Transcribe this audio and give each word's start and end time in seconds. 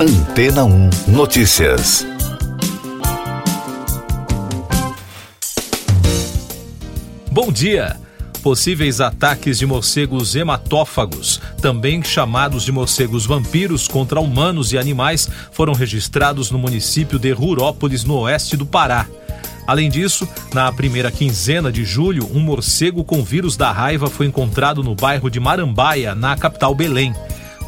Antena 0.00 0.64
1 0.64 0.90
Notícias. 1.08 2.06
Bom 7.32 7.50
dia! 7.50 7.96
Possíveis 8.40 9.00
ataques 9.00 9.58
de 9.58 9.66
morcegos 9.66 10.36
hematófagos, 10.36 11.40
também 11.60 12.00
chamados 12.00 12.64
de 12.64 12.70
morcegos 12.70 13.26
vampiros, 13.26 13.88
contra 13.88 14.20
humanos 14.20 14.72
e 14.72 14.78
animais, 14.78 15.28
foram 15.50 15.72
registrados 15.72 16.52
no 16.52 16.60
município 16.60 17.18
de 17.18 17.32
Rurópolis, 17.32 18.04
no 18.04 18.18
oeste 18.20 18.56
do 18.56 18.64
Pará. 18.64 19.04
Além 19.66 19.90
disso, 19.90 20.28
na 20.54 20.72
primeira 20.72 21.10
quinzena 21.10 21.72
de 21.72 21.84
julho, 21.84 22.30
um 22.32 22.38
morcego 22.38 23.02
com 23.02 23.24
vírus 23.24 23.56
da 23.56 23.72
raiva 23.72 24.08
foi 24.08 24.26
encontrado 24.26 24.80
no 24.80 24.94
bairro 24.94 25.28
de 25.28 25.40
Marambaia, 25.40 26.14
na 26.14 26.36
capital 26.36 26.72
Belém. 26.72 27.12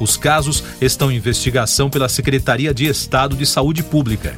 Os 0.00 0.16
casos 0.16 0.64
estão 0.80 1.12
em 1.12 1.16
investigação 1.16 1.90
pela 1.90 2.08
Secretaria 2.08 2.72
de 2.72 2.86
Estado 2.86 3.36
de 3.36 3.44
Saúde 3.44 3.82
Pública. 3.82 4.34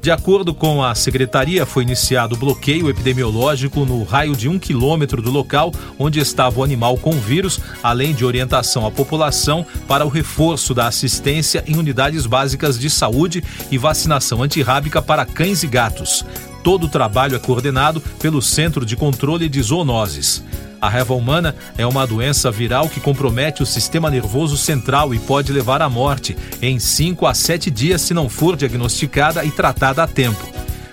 De 0.00 0.10
acordo 0.10 0.52
com 0.52 0.82
a 0.82 0.96
secretaria, 0.96 1.64
foi 1.64 1.84
iniciado 1.84 2.36
bloqueio 2.36 2.90
epidemiológico 2.90 3.84
no 3.84 4.02
raio 4.02 4.34
de 4.34 4.48
um 4.48 4.58
quilômetro 4.58 5.22
do 5.22 5.30
local 5.30 5.72
onde 5.96 6.18
estava 6.18 6.58
o 6.58 6.64
animal 6.64 6.96
com 6.96 7.12
vírus, 7.12 7.60
além 7.82 8.12
de 8.12 8.24
orientação 8.24 8.84
à 8.84 8.90
população 8.90 9.64
para 9.86 10.04
o 10.04 10.08
reforço 10.08 10.74
da 10.74 10.88
assistência 10.88 11.62
em 11.68 11.76
unidades 11.76 12.26
básicas 12.26 12.76
de 12.76 12.90
saúde 12.90 13.44
e 13.70 13.78
vacinação 13.78 14.42
antirrábica 14.42 15.00
para 15.00 15.24
cães 15.24 15.62
e 15.62 15.68
gatos. 15.68 16.24
Todo 16.64 16.86
o 16.86 16.88
trabalho 16.88 17.36
é 17.36 17.38
coordenado 17.38 18.00
pelo 18.20 18.42
Centro 18.42 18.84
de 18.84 18.96
Controle 18.96 19.48
de 19.48 19.62
Zoonoses. 19.62 20.42
A 20.82 20.88
raiva 20.88 21.14
humana 21.14 21.54
é 21.78 21.86
uma 21.86 22.04
doença 22.04 22.50
viral 22.50 22.88
que 22.88 22.98
compromete 22.98 23.62
o 23.62 23.66
sistema 23.66 24.10
nervoso 24.10 24.56
central 24.56 25.14
e 25.14 25.18
pode 25.20 25.52
levar 25.52 25.80
à 25.80 25.88
morte 25.88 26.36
em 26.60 26.76
5 26.80 27.24
a 27.24 27.32
7 27.32 27.70
dias 27.70 28.02
se 28.02 28.12
não 28.12 28.28
for 28.28 28.56
diagnosticada 28.56 29.44
e 29.44 29.52
tratada 29.52 30.02
a 30.02 30.08
tempo. 30.08 30.44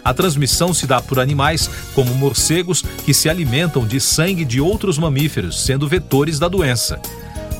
A 0.06 0.14
transmissão 0.14 0.76
se 0.76 0.86
dá 0.86 1.02
por 1.02 1.20
animais, 1.20 1.68
como 1.96 2.14
morcegos, 2.14 2.84
que 3.04 3.16
se 3.16 3.28
alimentam 3.28 3.84
de 3.84 4.00
sangue 4.00 4.46
de 4.46 4.62
outros 4.62 5.00
mamíferos, 5.00 5.60
sendo 5.66 5.88
vetores 5.88 6.38
da 6.38 6.48
doença. 6.48 7.02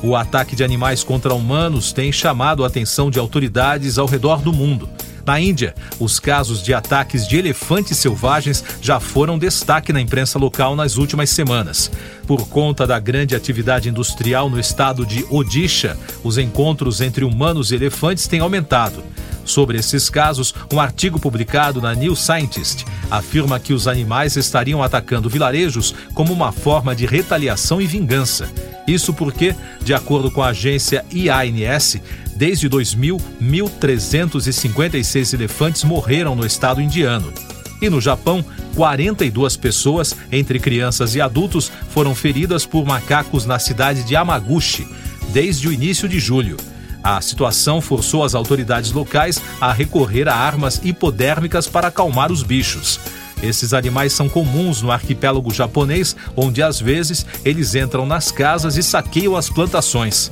O 0.00 0.14
ataque 0.14 0.54
de 0.54 0.62
animais 0.62 1.02
contra 1.02 1.34
humanos 1.34 1.92
tem 1.92 2.12
chamado 2.12 2.62
a 2.62 2.68
atenção 2.68 3.10
de 3.10 3.18
autoridades 3.18 3.98
ao 3.98 4.06
redor 4.06 4.40
do 4.40 4.52
mundo. 4.52 4.88
Na 5.26 5.40
Índia, 5.40 5.74
os 5.98 6.18
casos 6.18 6.62
de 6.62 6.72
ataques 6.72 7.26
de 7.26 7.36
elefantes 7.36 7.98
selvagens 7.98 8.64
já 8.80 8.98
foram 8.98 9.38
destaque 9.38 9.92
na 9.92 10.00
imprensa 10.00 10.38
local 10.38 10.74
nas 10.74 10.96
últimas 10.96 11.30
semanas. 11.30 11.90
Por 12.26 12.48
conta 12.48 12.86
da 12.86 12.98
grande 12.98 13.34
atividade 13.34 13.88
industrial 13.88 14.48
no 14.48 14.58
estado 14.58 15.04
de 15.04 15.24
Odisha, 15.30 15.96
os 16.24 16.38
encontros 16.38 17.00
entre 17.00 17.24
humanos 17.24 17.70
e 17.70 17.74
elefantes 17.74 18.26
têm 18.26 18.40
aumentado. 18.40 19.02
Sobre 19.44 19.78
esses 19.78 20.08
casos, 20.08 20.54
um 20.72 20.78
artigo 20.78 21.18
publicado 21.18 21.80
na 21.80 21.94
New 21.94 22.14
Scientist 22.14 22.84
afirma 23.10 23.58
que 23.58 23.72
os 23.72 23.88
animais 23.88 24.36
estariam 24.36 24.82
atacando 24.82 25.28
vilarejos 25.28 25.94
como 26.14 26.32
uma 26.32 26.52
forma 26.52 26.94
de 26.94 27.06
retaliação 27.06 27.80
e 27.80 27.86
vingança. 27.86 28.48
Isso 28.90 29.14
porque, 29.14 29.54
de 29.84 29.94
acordo 29.94 30.32
com 30.32 30.42
a 30.42 30.48
agência 30.48 31.04
IANS, 31.12 31.98
desde 32.34 32.68
2000, 32.68 33.18
1.356 33.40 35.32
elefantes 35.32 35.84
morreram 35.84 36.34
no 36.34 36.44
estado 36.44 36.82
indiano. 36.82 37.32
E 37.80 37.88
no 37.88 38.00
Japão, 38.00 38.44
42 38.74 39.56
pessoas, 39.56 40.16
entre 40.32 40.58
crianças 40.58 41.14
e 41.14 41.20
adultos, 41.20 41.70
foram 41.90 42.16
feridas 42.16 42.66
por 42.66 42.84
macacos 42.84 43.46
na 43.46 43.60
cidade 43.60 44.02
de 44.02 44.16
Amaguchi, 44.16 44.84
desde 45.32 45.68
o 45.68 45.72
início 45.72 46.08
de 46.08 46.18
julho. 46.18 46.56
A 47.00 47.20
situação 47.20 47.80
forçou 47.80 48.24
as 48.24 48.34
autoridades 48.34 48.90
locais 48.90 49.40
a 49.60 49.72
recorrer 49.72 50.28
a 50.28 50.34
armas 50.34 50.80
hipodérmicas 50.82 51.68
para 51.68 51.88
acalmar 51.88 52.32
os 52.32 52.42
bichos. 52.42 52.98
Esses 53.42 53.72
animais 53.72 54.12
são 54.12 54.28
comuns 54.28 54.82
no 54.82 54.90
arquipélago 54.90 55.52
japonês, 55.52 56.14
onde 56.36 56.62
às 56.62 56.80
vezes 56.80 57.24
eles 57.44 57.74
entram 57.74 58.04
nas 58.04 58.30
casas 58.30 58.76
e 58.76 58.82
saqueiam 58.82 59.36
as 59.36 59.48
plantações. 59.48 60.30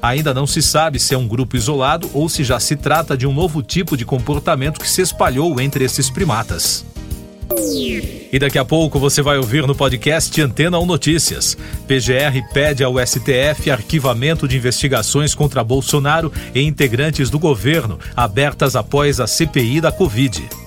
Ainda 0.00 0.34
não 0.34 0.46
se 0.46 0.60
sabe 0.60 0.98
se 0.98 1.14
é 1.14 1.18
um 1.18 1.26
grupo 1.26 1.56
isolado 1.56 2.10
ou 2.12 2.28
se 2.28 2.44
já 2.44 2.60
se 2.60 2.76
trata 2.76 3.16
de 3.16 3.26
um 3.26 3.32
novo 3.32 3.62
tipo 3.62 3.96
de 3.96 4.04
comportamento 4.04 4.78
que 4.78 4.88
se 4.88 5.00
espalhou 5.00 5.58
entre 5.60 5.82
esses 5.84 6.10
primatas. 6.10 6.84
E 8.32 8.38
daqui 8.38 8.58
a 8.58 8.64
pouco 8.64 8.98
você 8.98 9.22
vai 9.22 9.38
ouvir 9.38 9.66
no 9.66 9.74
podcast 9.74 10.40
Antena 10.40 10.78
1 10.78 10.86
Notícias. 10.86 11.56
PGR 11.86 12.52
pede 12.52 12.82
ao 12.82 12.94
STF 12.98 13.70
arquivamento 13.70 14.48
de 14.48 14.56
investigações 14.56 15.34
contra 15.34 15.62
Bolsonaro 15.62 16.32
e 16.54 16.60
integrantes 16.60 17.30
do 17.30 17.38
governo, 17.38 17.98
abertas 18.16 18.74
após 18.76 19.20
a 19.20 19.26
CPI 19.26 19.80
da 19.80 19.92
Covid. 19.92 20.63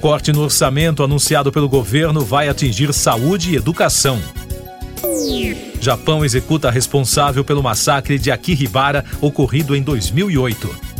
Corte 0.00 0.32
no 0.32 0.42
orçamento 0.42 1.02
anunciado 1.02 1.52
pelo 1.52 1.68
governo 1.68 2.24
vai 2.24 2.48
atingir 2.48 2.92
saúde 2.92 3.52
e 3.52 3.56
educação. 3.56 4.20
Japão 5.80 6.24
executa 6.24 6.70
responsável 6.70 7.44
pelo 7.44 7.62
massacre 7.62 8.18
de 8.18 8.30
Akihibara 8.30 9.04
ocorrido 9.20 9.74
em 9.74 9.82
2008. 9.82 10.92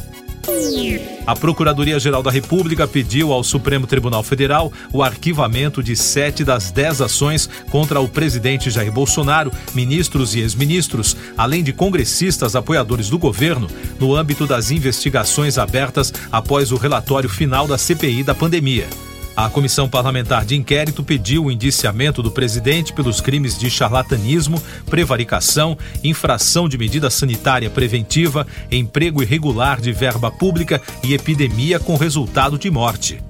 A 1.24 1.36
Procuradoria-Geral 1.36 2.22
da 2.22 2.30
República 2.30 2.86
pediu 2.88 3.32
ao 3.32 3.44
Supremo 3.44 3.86
Tribunal 3.86 4.22
Federal 4.24 4.72
o 4.92 5.02
arquivamento 5.02 5.82
de 5.82 5.94
sete 5.94 6.44
das 6.44 6.72
dez 6.72 7.00
ações 7.00 7.48
contra 7.70 8.00
o 8.00 8.08
presidente 8.08 8.70
Jair 8.70 8.90
Bolsonaro, 8.90 9.52
ministros 9.72 10.34
e 10.34 10.40
ex-ministros, 10.40 11.16
além 11.38 11.62
de 11.62 11.72
congressistas 11.72 12.56
apoiadores 12.56 13.08
do 13.08 13.18
governo, 13.18 13.68
no 14.00 14.16
âmbito 14.16 14.46
das 14.46 14.72
investigações 14.72 15.58
abertas 15.58 16.12
após 16.30 16.72
o 16.72 16.76
relatório 16.76 17.28
final 17.28 17.68
da 17.68 17.78
CPI 17.78 18.24
da 18.24 18.34
pandemia. 18.34 18.88
A 19.34 19.48
Comissão 19.48 19.88
Parlamentar 19.88 20.44
de 20.44 20.54
Inquérito 20.54 21.02
pediu 21.02 21.46
o 21.46 21.50
indiciamento 21.50 22.22
do 22.22 22.30
presidente 22.30 22.92
pelos 22.92 23.20
crimes 23.20 23.58
de 23.58 23.70
charlatanismo, 23.70 24.62
prevaricação, 24.86 25.76
infração 26.04 26.68
de 26.68 26.76
medida 26.76 27.08
sanitária 27.08 27.70
preventiva, 27.70 28.46
emprego 28.70 29.22
irregular 29.22 29.80
de 29.80 29.90
verba 29.90 30.30
pública 30.30 30.82
e 31.02 31.14
epidemia 31.14 31.80
com 31.80 31.96
resultado 31.96 32.58
de 32.58 32.70
morte. 32.70 33.22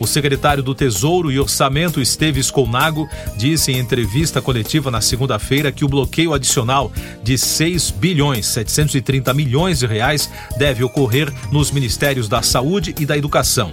O 0.00 0.06
secretário 0.06 0.62
do 0.62 0.74
Tesouro 0.74 1.30
e 1.30 1.38
Orçamento, 1.38 2.00
Esteves 2.00 2.50
Colnago, 2.50 3.08
disse 3.36 3.72
em 3.72 3.78
entrevista 3.78 4.42
coletiva 4.42 4.90
na 4.90 5.00
segunda-feira 5.00 5.70
que 5.70 5.84
o 5.84 5.88
bloqueio 5.88 6.34
adicional 6.34 6.92
de 7.22 7.38
6 7.38 7.92
bilhões 7.92 8.46
730 8.46 9.32
milhões 9.32 9.78
de 9.80 9.86
reais 9.86 10.28
deve 10.56 10.82
ocorrer 10.82 11.32
nos 11.52 11.70
ministérios 11.70 12.28
da 12.28 12.42
Saúde 12.42 12.94
e 12.98 13.06
da 13.06 13.16
Educação. 13.16 13.72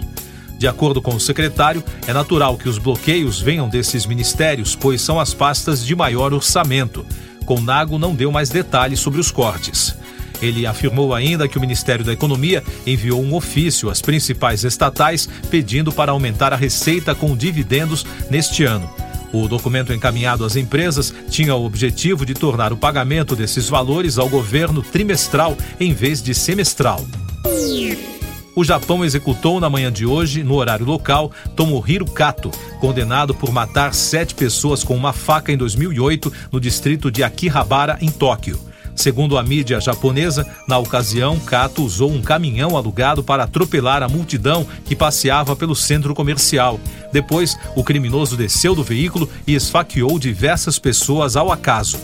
De 0.60 0.68
acordo 0.68 1.00
com 1.00 1.14
o 1.14 1.20
secretário, 1.20 1.82
é 2.06 2.12
natural 2.12 2.58
que 2.58 2.68
os 2.68 2.76
bloqueios 2.76 3.40
venham 3.40 3.66
desses 3.66 4.04
ministérios, 4.04 4.76
pois 4.76 5.00
são 5.00 5.18
as 5.18 5.32
pastas 5.32 5.82
de 5.82 5.96
maior 5.96 6.34
orçamento. 6.34 7.06
Conago 7.46 7.98
não 7.98 8.14
deu 8.14 8.30
mais 8.30 8.50
detalhes 8.50 9.00
sobre 9.00 9.18
os 9.18 9.30
cortes. 9.30 9.96
Ele 10.42 10.66
afirmou 10.66 11.14
ainda 11.14 11.48
que 11.48 11.56
o 11.56 11.60
Ministério 11.62 12.04
da 12.04 12.12
Economia 12.12 12.62
enviou 12.86 13.22
um 13.22 13.34
ofício 13.34 13.88
às 13.88 14.02
principais 14.02 14.62
estatais 14.62 15.26
pedindo 15.50 15.90
para 15.90 16.12
aumentar 16.12 16.52
a 16.52 16.56
receita 16.56 17.14
com 17.14 17.34
dividendos 17.34 18.04
neste 18.28 18.62
ano. 18.62 18.88
O 19.32 19.48
documento 19.48 19.94
encaminhado 19.94 20.44
às 20.44 20.56
empresas 20.56 21.14
tinha 21.30 21.54
o 21.54 21.64
objetivo 21.64 22.26
de 22.26 22.34
tornar 22.34 22.70
o 22.70 22.76
pagamento 22.76 23.34
desses 23.34 23.66
valores 23.66 24.18
ao 24.18 24.28
governo 24.28 24.82
trimestral 24.82 25.56
em 25.80 25.94
vez 25.94 26.20
de 26.22 26.34
semestral. 26.34 27.02
O 28.54 28.64
Japão 28.64 29.04
executou 29.04 29.60
na 29.60 29.70
manhã 29.70 29.92
de 29.92 30.04
hoje, 30.04 30.42
no 30.42 30.54
horário 30.54 30.84
local, 30.84 31.30
Tomohiro 31.54 32.04
Kato, 32.04 32.50
condenado 32.80 33.32
por 33.32 33.52
matar 33.52 33.94
sete 33.94 34.34
pessoas 34.34 34.82
com 34.82 34.96
uma 34.96 35.12
faca 35.12 35.52
em 35.52 35.56
2008 35.56 36.32
no 36.50 36.60
distrito 36.60 37.10
de 37.10 37.22
Akihabara, 37.22 37.96
em 38.00 38.10
Tóquio. 38.10 38.58
Segundo 38.94 39.38
a 39.38 39.42
mídia 39.42 39.80
japonesa, 39.80 40.46
na 40.68 40.76
ocasião, 40.76 41.38
Kato 41.38 41.82
usou 41.82 42.10
um 42.10 42.20
caminhão 42.20 42.76
alugado 42.76 43.22
para 43.22 43.44
atropelar 43.44 44.02
a 44.02 44.08
multidão 44.08 44.66
que 44.84 44.96
passeava 44.96 45.54
pelo 45.56 45.74
centro 45.74 46.14
comercial. 46.14 46.78
Depois, 47.12 47.56
o 47.76 47.84
criminoso 47.84 48.36
desceu 48.36 48.74
do 48.74 48.84
veículo 48.84 49.28
e 49.46 49.54
esfaqueou 49.54 50.18
diversas 50.18 50.78
pessoas 50.78 51.36
ao 51.36 51.50
acaso. 51.50 51.98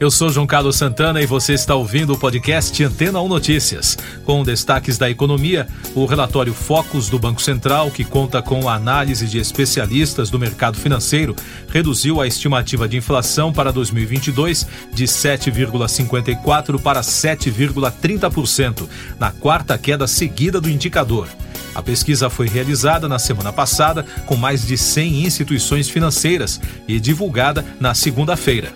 Eu 0.00 0.10
sou 0.10 0.30
João 0.30 0.46
Carlos 0.46 0.76
Santana 0.76 1.20
e 1.20 1.26
você 1.26 1.52
está 1.52 1.74
ouvindo 1.74 2.14
o 2.14 2.18
podcast 2.18 2.82
Antena 2.82 3.20
1 3.20 3.28
Notícias. 3.28 3.98
Com 4.24 4.42
destaques 4.42 4.96
da 4.96 5.10
economia, 5.10 5.68
o 5.94 6.06
relatório 6.06 6.54
Focus 6.54 7.10
do 7.10 7.18
Banco 7.18 7.42
Central, 7.42 7.90
que 7.90 8.02
conta 8.02 8.40
com 8.40 8.66
a 8.66 8.76
análise 8.76 9.26
de 9.26 9.36
especialistas 9.36 10.30
do 10.30 10.38
mercado 10.38 10.78
financeiro, 10.78 11.36
reduziu 11.68 12.18
a 12.18 12.26
estimativa 12.26 12.88
de 12.88 12.96
inflação 12.96 13.52
para 13.52 13.70
2022 13.70 14.66
de 14.90 15.04
7,54% 15.04 16.80
para 16.80 17.02
7,30%, 17.02 18.88
na 19.18 19.30
quarta 19.32 19.76
queda 19.76 20.06
seguida 20.06 20.62
do 20.62 20.70
indicador. 20.70 21.28
A 21.74 21.82
pesquisa 21.82 22.30
foi 22.30 22.48
realizada 22.48 23.06
na 23.06 23.18
semana 23.18 23.52
passada 23.52 24.06
com 24.24 24.34
mais 24.34 24.66
de 24.66 24.78
100 24.78 25.26
instituições 25.26 25.90
financeiras 25.90 26.58
e 26.88 26.98
divulgada 26.98 27.62
na 27.78 27.92
segunda-feira. 27.92 28.72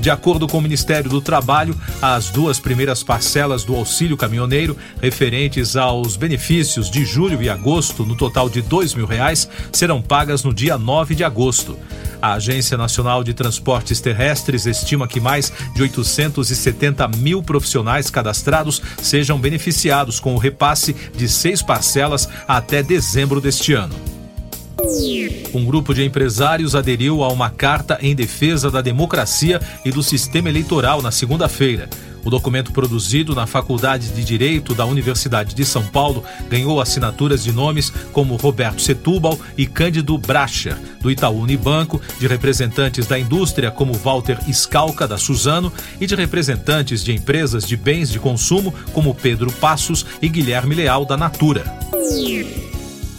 De 0.00 0.08
acordo 0.08 0.48
com 0.48 0.56
o 0.56 0.62
Ministério 0.62 1.10
do 1.10 1.20
Trabalho, 1.20 1.78
as 2.00 2.30
duas 2.30 2.58
primeiras 2.58 3.02
parcelas 3.02 3.64
do 3.64 3.76
auxílio 3.76 4.16
caminhoneiro, 4.16 4.74
referentes 5.00 5.76
aos 5.76 6.16
benefícios 6.16 6.90
de 6.90 7.04
julho 7.04 7.42
e 7.42 7.50
agosto, 7.50 8.06
no 8.06 8.16
total 8.16 8.48
de 8.48 8.60
R$ 8.60 9.06
reais, 9.06 9.46
serão 9.70 10.00
pagas 10.00 10.42
no 10.42 10.54
dia 10.54 10.78
9 10.78 11.14
de 11.14 11.22
agosto. 11.22 11.76
A 12.22 12.34
Agência 12.34 12.78
Nacional 12.78 13.22
de 13.22 13.34
Transportes 13.34 14.00
Terrestres 14.00 14.64
estima 14.64 15.06
que 15.06 15.20
mais 15.20 15.52
de 15.74 15.82
870 15.82 17.06
mil 17.18 17.42
profissionais 17.42 18.10
cadastrados 18.10 18.80
sejam 19.02 19.38
beneficiados 19.38 20.18
com 20.18 20.34
o 20.34 20.38
repasse 20.38 20.94
de 21.14 21.28
seis 21.28 21.62
parcelas 21.62 22.28
até 22.48 22.82
dezembro 22.82 23.40
deste 23.40 23.74
ano. 23.74 24.19
Um 25.52 25.64
grupo 25.64 25.92
de 25.92 26.04
empresários 26.04 26.74
aderiu 26.74 27.22
a 27.22 27.28
uma 27.28 27.50
carta 27.50 27.98
em 28.00 28.14
defesa 28.14 28.70
da 28.70 28.80
democracia 28.80 29.60
e 29.84 29.90
do 29.90 30.02
sistema 30.02 30.48
eleitoral 30.48 31.02
na 31.02 31.10
segunda-feira. 31.10 31.88
O 32.24 32.30
documento 32.30 32.72
produzido 32.72 33.34
na 33.34 33.46
Faculdade 33.46 34.08
de 34.10 34.22
Direito 34.22 34.74
da 34.74 34.84
Universidade 34.84 35.54
de 35.54 35.64
São 35.64 35.86
Paulo 35.86 36.22
ganhou 36.48 36.80
assinaturas 36.80 37.42
de 37.42 37.52
nomes 37.52 37.90
como 38.12 38.36
Roberto 38.36 38.82
Setúbal 38.82 39.38
e 39.56 39.66
Cândido 39.66 40.16
Bracher, 40.18 40.76
do 41.00 41.10
Itaú 41.10 41.40
Unibanco, 41.40 42.00
de 42.18 42.26
representantes 42.26 43.06
da 43.06 43.18
indústria 43.18 43.70
como 43.70 43.94
Walter 43.94 44.38
Scalca, 44.52 45.08
da 45.08 45.16
Suzano, 45.16 45.72
e 46.00 46.06
de 46.06 46.14
representantes 46.14 47.02
de 47.02 47.12
empresas 47.12 47.64
de 47.64 47.76
bens 47.76 48.10
de 48.10 48.18
consumo 48.18 48.74
como 48.92 49.14
Pedro 49.14 49.50
Passos 49.52 50.04
e 50.20 50.28
Guilherme 50.28 50.74
Leal, 50.74 51.04
da 51.04 51.16
Natura. 51.16 51.64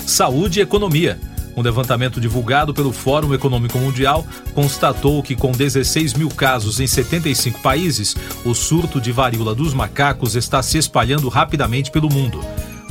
Saúde 0.06 0.60
e 0.60 0.62
Economia. 0.62 1.31
Um 1.56 1.62
levantamento 1.62 2.22
divulgado 2.22 2.74
pelo 2.74 2.94
Fórum 2.94 3.34
Econômico 3.34 3.78
Mundial 3.78 4.26
constatou 4.54 5.22
que, 5.22 5.36
com 5.36 5.52
16 5.52 6.14
mil 6.14 6.30
casos 6.30 6.80
em 6.80 6.88
75 6.88 7.60
países, 7.62 8.16
o 8.46 8.54
surto 8.54 9.02
de 9.02 9.12
varíola 9.12 9.54
dos 9.54 9.74
macacos 9.74 10.36
está 10.36 10.62
se 10.62 10.78
espalhando 10.78 11.28
rapidamente 11.30 11.92
pelo 11.92 12.12
mundo. 12.12 12.40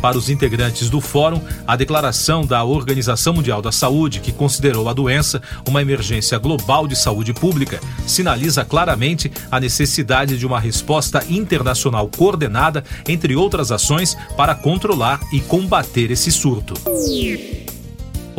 Para 0.01 0.17
os 0.17 0.31
integrantes 0.31 0.89
do 0.89 1.01
fórum, 1.01 1.41
a 1.67 1.77
declaração 1.77 2.47
da 2.47 2.65
Organização 2.65 3.35
Mundial 3.35 3.61
da 3.61 3.71
Saúde, 3.71 4.21
que 4.21 4.33
considerou 4.33 4.89
a 4.89 4.95
doença 4.95 5.43
uma 5.69 5.83
emergência 5.83 6.39
global 6.39 6.87
de 6.87 6.97
saúde 6.97 7.35
pública, 7.35 7.79
sinaliza 8.07 8.65
claramente 8.65 9.31
a 9.51 9.61
necessidade 9.61 10.39
de 10.39 10.47
uma 10.47 10.59
resposta 10.59 11.23
internacional 11.29 12.09
coordenada, 12.09 12.83
entre 13.07 13.37
outras 13.37 13.71
ações, 13.71 14.17
para 14.37 14.55
controlar 14.55 15.21
e 15.33 15.41
combater 15.41 16.11
esse 16.11 16.33
surto. 16.33 16.75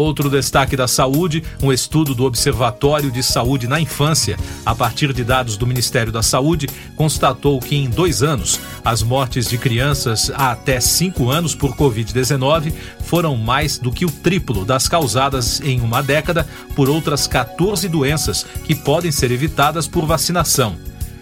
Outro 0.01 0.31
destaque 0.31 0.75
da 0.75 0.87
saúde, 0.87 1.43
um 1.61 1.71
estudo 1.71 2.15
do 2.15 2.25
Observatório 2.25 3.11
de 3.11 3.21
Saúde 3.21 3.67
na 3.67 3.79
Infância, 3.79 4.35
a 4.65 4.73
partir 4.73 5.13
de 5.13 5.23
dados 5.23 5.55
do 5.57 5.67
Ministério 5.67 6.11
da 6.11 6.23
Saúde, 6.23 6.67
constatou 6.95 7.59
que 7.59 7.75
em 7.75 7.87
dois 7.87 8.23
anos, 8.23 8.59
as 8.83 9.03
mortes 9.03 9.47
de 9.47 9.59
crianças 9.59 10.31
até 10.33 10.79
5 10.79 11.29
anos 11.29 11.53
por 11.53 11.75
Covid-19 11.75 12.73
foram 13.03 13.37
mais 13.37 13.77
do 13.77 13.91
que 13.91 14.03
o 14.03 14.11
triplo 14.11 14.65
das 14.65 14.89
causadas 14.89 15.61
em 15.61 15.79
uma 15.81 16.01
década 16.01 16.47
por 16.75 16.89
outras 16.89 17.27
14 17.27 17.87
doenças 17.87 18.43
que 18.65 18.73
podem 18.73 19.11
ser 19.11 19.29
evitadas 19.29 19.87
por 19.87 20.07
vacinação. 20.07 20.77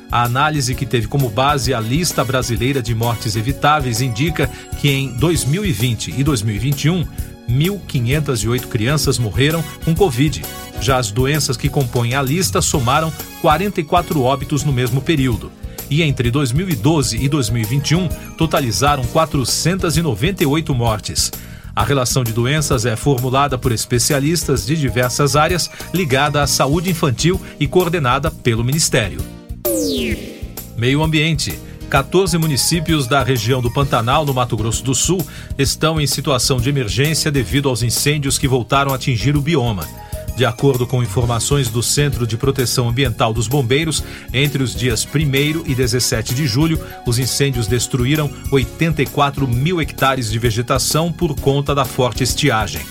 A 0.09 0.23
análise 0.23 0.73
que 0.73 0.85
teve 0.85 1.07
como 1.07 1.29
base 1.29 1.73
a 1.73 1.81
lista 1.81 2.23
brasileira 2.23 2.81
de 2.81 2.95
mortes 2.95 3.35
evitáveis 3.35 3.99
indica 3.99 4.49
que 4.79 4.89
em 4.89 5.11
2020 5.17 6.15
e 6.17 6.23
2021 6.23 7.05
1.508 7.49 8.67
crianças 8.67 9.17
morreram 9.17 9.63
com 9.83 9.95
Covid. 9.95 10.41
Já 10.79 10.97
as 10.97 11.11
doenças 11.11 11.57
que 11.57 11.67
compõem 11.67 12.15
a 12.15 12.21
lista 12.21 12.61
somaram 12.61 13.11
44 13.41 14.21
óbitos 14.21 14.63
no 14.63 14.71
mesmo 14.71 15.01
período. 15.01 15.51
E 15.89 16.03
entre 16.03 16.29
2012 16.29 17.17
e 17.17 17.27
2021, 17.27 18.07
totalizaram 18.37 19.03
498 19.05 20.75
mortes. 20.75 21.31
A 21.75 21.83
relação 21.83 22.23
de 22.23 22.33
doenças 22.33 22.85
é 22.85 22.95
formulada 22.95 23.57
por 23.57 23.71
especialistas 23.71 24.65
de 24.65 24.75
diversas 24.75 25.35
áreas 25.35 25.69
ligada 25.93 26.43
à 26.43 26.47
saúde 26.47 26.89
infantil 26.89 27.39
e 27.59 27.67
coordenada 27.67 28.29
pelo 28.29 28.63
Ministério. 28.63 29.19
Meio 30.77 31.03
Ambiente. 31.03 31.68
14 31.89 32.37
municípios 32.37 33.07
da 33.07 33.23
região 33.23 33.61
do 33.61 33.71
Pantanal, 33.71 34.23
no 34.23 34.31
Mato 34.31 34.55
Grosso 34.55 34.83
do 34.83 34.93
Sul, 34.93 35.25
estão 35.57 35.99
em 35.99 36.05
situação 36.05 36.57
de 36.57 36.69
emergência 36.69 37.31
devido 37.31 37.67
aos 37.67 37.81
incêndios 37.81 38.37
que 38.37 38.47
voltaram 38.47 38.91
a 38.91 38.95
atingir 38.95 39.35
o 39.35 39.41
bioma. 39.41 39.87
De 40.37 40.45
acordo 40.45 40.85
com 40.85 41.01
informações 41.01 41.67
do 41.67 41.81
Centro 41.81 42.27
de 42.27 42.37
Proteção 42.37 42.87
Ambiental 42.87 43.33
dos 43.33 43.47
Bombeiros, 43.47 44.03
entre 44.31 44.61
os 44.61 44.75
dias 44.75 45.03
1 45.03 45.63
e 45.65 45.73
17 45.73 46.35
de 46.35 46.45
julho, 46.45 46.79
os 47.07 47.17
incêndios 47.17 47.65
destruíram 47.65 48.29
84 48.51 49.47
mil 49.47 49.81
hectares 49.81 50.31
de 50.31 50.37
vegetação 50.37 51.11
por 51.11 51.35
conta 51.35 51.73
da 51.73 51.85
forte 51.85 52.23
estiagem. 52.23 52.81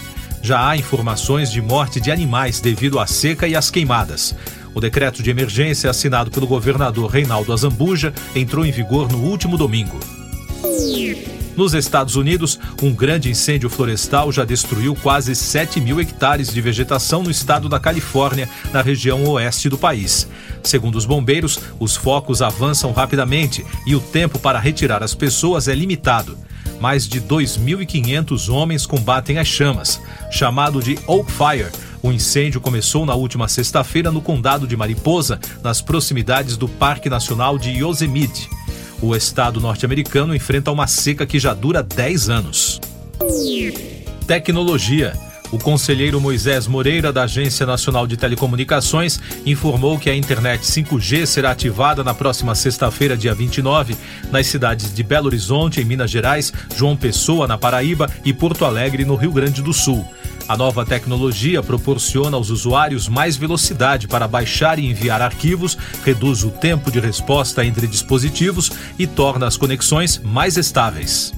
Já 0.43 0.69
há 0.69 0.77
informações 0.77 1.51
de 1.51 1.63
morte 1.63 2.01
de 2.01 2.11
animais 2.11 2.61
devido 2.61 2.99
à 2.99 3.07
seca 3.07 3.47
e 3.47 3.57
às 3.57 3.71
queimadas. 3.71 4.35
O 4.79 4.81
decreto 4.81 5.25
de 5.25 5.29
emergência 5.29 5.91
assinado 5.91 6.31
pelo 6.31 6.47
governador 6.47 7.11
Reinaldo 7.11 7.53
Azambuja 7.53 8.15
entrou 8.33 8.65
em 8.65 8.71
vigor 8.71 9.11
no 9.11 9.19
último 9.19 9.59
domingo. 9.59 9.99
Nos 11.57 11.75
Estados 11.75 12.15
Unidos, 12.15 12.61
um 12.81 12.95
grande 12.95 13.29
incêndio 13.29 13.69
florestal 13.69 14.31
já 14.31 14.45
destruiu 14.45 14.95
quase 14.95 15.35
7 15.35 15.81
mil 15.81 16.01
hectares 16.01 16.55
de 16.55 16.61
vegetação 16.61 17.25
no 17.25 17.31
estado 17.33 17.69
da 17.69 17.81
Califórnia, 17.81 18.49
na 18.73 18.81
região 18.81 19.25
oeste 19.25 19.69
do 19.69 19.77
país. 19.77 20.29
Segundo 20.63 20.95
os 20.95 21.05
bombeiros, 21.05 21.59
os 21.81 21.97
focos 21.97 22.41
avançam 22.41 22.93
rapidamente 22.93 23.67
e 23.85 23.97
o 23.97 24.01
tempo 24.01 24.39
para 24.39 24.61
retirar 24.61 25.03
as 25.03 25.13
pessoas 25.13 25.67
é 25.67 25.75
limitado. 25.75 26.39
Mais 26.81 27.09
de 27.09 27.21
2.500 27.21 28.49
homens 28.49 28.87
combatem 28.87 29.39
as 29.39 29.49
chamas. 29.49 30.01
Chamado 30.31 30.81
de 30.81 30.97
Oak 31.09 31.33
Fire, 31.33 31.73
o 32.03 32.13
incêndio 32.13 32.61
começou 32.61 33.05
na 33.05 33.15
última 33.15 33.49
sexta-feira 33.49 34.11
no 34.11 34.21
condado 34.21 34.67
de 34.67 34.77
Mariposa, 34.77 35.41
nas 35.63 35.81
proximidades 35.81 36.57
do 36.57 36.69
Parque 36.69 37.09
Nacional 37.09 37.59
de 37.59 37.71
Yosemite. 37.71 38.49
O 39.01 39.15
estado 39.15 39.61
norte-americano 39.61 40.35
enfrenta 40.35 40.73
uma 40.73 40.87
seca 40.87 41.27
que 41.27 41.39
já 41.39 41.55
dura 41.55 41.83
10 41.83 42.29
anos. 42.29 42.81
Tecnologia. 44.27 45.13
O 45.51 45.59
conselheiro 45.59 46.21
Moisés 46.21 46.67
Moreira, 46.67 47.11
da 47.11 47.23
Agência 47.23 47.65
Nacional 47.65 48.07
de 48.07 48.19
Telecomunicações, 48.19 49.19
informou 49.47 49.99
que 49.99 50.11
a 50.11 50.15
internet 50.15 50.63
5G 50.63 51.25
será 51.25 51.53
ativada 51.53 52.05
na 52.05 52.13
próxima 52.13 52.55
sexta-feira, 52.55 53.17
dia 53.17 53.35
29, 53.35 53.97
nas 54.31 54.47
cidades 54.47 54.93
de 54.93 55.03
Belo 55.03 55.27
Horizonte, 55.27 55.81
em 55.81 55.85
Minas 55.85 56.11
Gerais, 56.11 56.53
João 56.77 56.95
Pessoa, 56.95 57.47
na 57.47 57.57
Paraíba 57.57 58.11
e 58.27 58.33
Porto 58.33 58.67
Alegre, 58.67 59.07
no 59.07 59.15
Rio 59.15 59.33
Grande 59.33 59.63
do 59.63 59.73
Sul. 59.73 60.07
A 60.49 60.57
nova 60.57 60.83
tecnologia 60.87 61.63
proporciona 61.63 62.35
aos 62.35 62.49
usuários 62.49 63.07
mais 63.07 63.37
velocidade 63.37 64.09
para 64.09 64.27
baixar 64.27 64.79
e 64.79 64.87
enviar 64.87 65.21
arquivos, 65.21 65.77
reduz 66.03 66.43
o 66.43 66.51
tempo 66.51 66.91
de 66.91 66.99
resposta 66.99 67.63
entre 67.67 67.87
dispositivos 67.87 68.73
e 68.99 69.07
torna 69.07 69.47
as 69.47 69.59
conexões 69.59 70.19
mais 70.25 70.57
estáveis. 70.57 71.35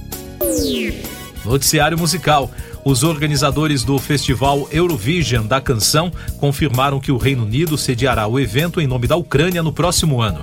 Noticiário 1.43 1.97
musical. 1.97 2.49
Os 2.85 3.03
organizadores 3.03 3.83
do 3.83 3.99
festival 3.99 4.67
Eurovision 4.71 5.45
da 5.45 5.59
canção 5.59 6.09
confirmaram 6.39 6.99
que 6.99 7.11
o 7.11 7.17
Reino 7.17 7.43
Unido 7.43 7.77
sediará 7.77 8.25
o 8.27 8.39
evento 8.39 8.79
em 8.79 8.87
nome 8.87 9.07
da 9.07 9.17
Ucrânia 9.17 9.61
no 9.61 9.73
próximo 9.73 10.21
ano. 10.21 10.41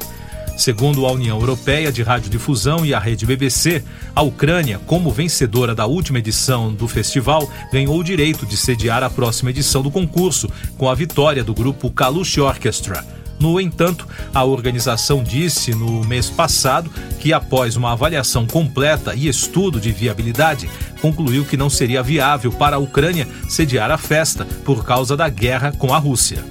Segundo 0.58 1.06
a 1.06 1.12
União 1.12 1.38
Europeia 1.38 1.92
de 1.92 2.02
Radiodifusão 2.02 2.84
e 2.84 2.92
a 2.92 2.98
rede 2.98 3.24
BBC, 3.24 3.80
a 4.12 4.22
Ucrânia, 4.22 4.80
como 4.86 5.12
vencedora 5.12 5.72
da 5.72 5.86
última 5.86 6.18
edição 6.18 6.74
do 6.74 6.88
festival, 6.88 7.48
ganhou 7.70 7.96
o 7.96 8.02
direito 8.02 8.44
de 8.44 8.56
sediar 8.56 9.04
a 9.04 9.08
próxima 9.08 9.50
edição 9.50 9.82
do 9.82 9.90
concurso, 9.90 10.50
com 10.76 10.90
a 10.90 10.96
vitória 10.96 11.44
do 11.44 11.54
grupo 11.54 11.88
Kalush 11.92 12.38
Orchestra. 12.38 13.06
No 13.38 13.60
entanto, 13.60 14.04
a 14.34 14.42
organização 14.42 15.22
disse 15.22 15.70
no 15.70 16.04
mês 16.04 16.28
passado 16.28 16.90
que, 17.20 17.32
após 17.32 17.76
uma 17.76 17.92
avaliação 17.92 18.44
completa 18.44 19.14
e 19.14 19.28
estudo 19.28 19.80
de 19.80 19.92
viabilidade, 19.92 20.68
concluiu 21.00 21.44
que 21.44 21.56
não 21.56 21.70
seria 21.70 22.02
viável 22.02 22.50
para 22.50 22.74
a 22.74 22.80
Ucrânia 22.80 23.28
sediar 23.48 23.92
a 23.92 23.96
festa 23.96 24.44
por 24.64 24.84
causa 24.84 25.16
da 25.16 25.28
guerra 25.28 25.70
com 25.70 25.94
a 25.94 25.98
Rússia. 25.98 26.44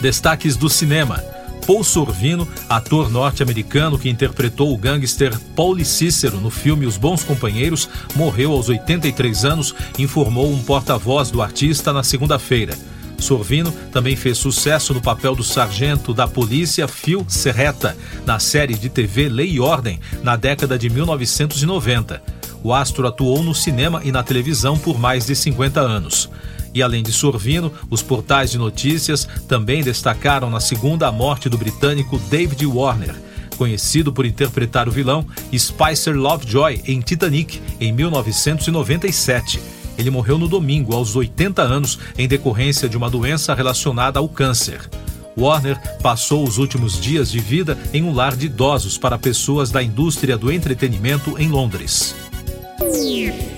Destaques 0.00 0.56
do 0.56 0.70
cinema. 0.70 1.41
Paul 1.66 1.84
Sorvino, 1.84 2.46
ator 2.68 3.10
norte-americano 3.10 3.98
que 3.98 4.08
interpretou 4.08 4.72
o 4.72 4.76
gangster 4.76 5.38
Paul 5.54 5.82
Cícero 5.84 6.40
no 6.40 6.50
filme 6.50 6.86
Os 6.86 6.96
Bons 6.96 7.22
Companheiros, 7.22 7.88
morreu 8.16 8.52
aos 8.52 8.68
83 8.68 9.44
anos, 9.44 9.74
informou 9.98 10.52
um 10.52 10.62
porta-voz 10.62 11.30
do 11.30 11.40
artista 11.40 11.92
na 11.92 12.02
segunda-feira. 12.02 12.76
Sorvino 13.18 13.72
também 13.92 14.16
fez 14.16 14.38
sucesso 14.38 14.92
no 14.92 15.00
papel 15.00 15.36
do 15.36 15.44
sargento 15.44 16.12
da 16.12 16.26
polícia 16.26 16.88
Phil 16.88 17.24
Serreta, 17.28 17.96
na 18.26 18.40
série 18.40 18.74
de 18.74 18.88
TV 18.88 19.28
Lei 19.28 19.52
e 19.52 19.60
Ordem, 19.60 20.00
na 20.24 20.34
década 20.34 20.76
de 20.76 20.90
1990. 20.90 22.20
O 22.64 22.74
astro 22.74 23.06
atuou 23.06 23.42
no 23.42 23.54
cinema 23.54 24.00
e 24.04 24.10
na 24.10 24.24
televisão 24.24 24.76
por 24.76 24.98
mais 24.98 25.26
de 25.26 25.36
50 25.36 25.80
anos. 25.80 26.28
E 26.74 26.82
além 26.82 27.02
de 27.02 27.12
Sorvino, 27.12 27.72
os 27.90 28.02
portais 28.02 28.50
de 28.50 28.58
notícias 28.58 29.28
também 29.46 29.82
destacaram 29.82 30.48
na 30.48 30.60
segunda 30.60 31.06
a 31.06 31.12
morte 31.12 31.48
do 31.48 31.58
britânico 31.58 32.18
David 32.30 32.64
Warner, 32.66 33.14
conhecido 33.56 34.12
por 34.12 34.24
interpretar 34.24 34.88
o 34.88 34.92
vilão 34.92 35.26
Spicer 35.56 36.16
Lovejoy 36.16 36.82
em 36.86 37.00
Titanic 37.00 37.60
em 37.80 37.92
1997. 37.92 39.60
Ele 39.98 40.10
morreu 40.10 40.38
no 40.38 40.48
domingo, 40.48 40.94
aos 40.94 41.14
80 41.14 41.62
anos, 41.62 41.98
em 42.16 42.26
decorrência 42.26 42.88
de 42.88 42.96
uma 42.96 43.10
doença 43.10 43.54
relacionada 43.54 44.18
ao 44.18 44.28
câncer. 44.28 44.88
Warner 45.36 45.78
passou 46.02 46.46
os 46.46 46.58
últimos 46.58 47.00
dias 47.00 47.30
de 47.30 47.38
vida 47.38 47.78
em 47.92 48.02
um 48.02 48.12
lar 48.12 48.36
de 48.36 48.46
idosos 48.46 48.98
para 48.98 49.18
pessoas 49.18 49.70
da 49.70 49.82
indústria 49.82 50.36
do 50.36 50.50
entretenimento 50.50 51.38
em 51.38 51.48
Londres. 51.48 52.14